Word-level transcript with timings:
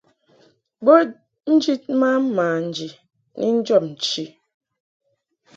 Bo 0.85 0.93
njid 1.53 1.81
ma 1.99 2.11
manji 2.35 2.87
ni 3.37 3.47
njɔb 3.57 3.83
nchi. 3.91 4.23